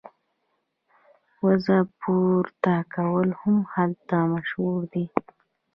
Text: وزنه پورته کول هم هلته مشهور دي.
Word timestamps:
وزنه 1.43 1.79
پورته 1.99 2.75
کول 2.93 3.29
هم 3.41 3.57
هلته 3.73 4.15
مشهور 4.33 4.81
دي. 4.93 5.05